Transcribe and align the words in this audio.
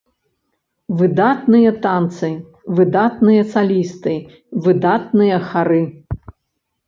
Выдатныя 0.99 1.73
танцы, 1.83 2.29
выдатныя 2.79 3.43
салісты, 3.53 4.13
выдатныя 4.69 5.37
хары. 5.51 5.81